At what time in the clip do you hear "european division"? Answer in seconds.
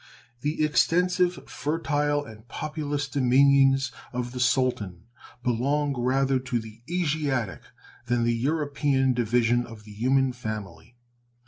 8.33-9.63